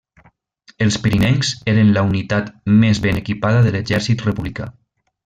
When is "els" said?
0.85-0.95